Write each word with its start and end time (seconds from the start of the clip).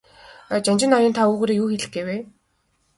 Жанжин 0.69 0.89
ноён 0.95 1.13
та 1.17 1.21
үүгээрээ 1.31 1.57
юу 1.61 1.67
хэлэх 1.71 1.89
гээв? 1.95 2.07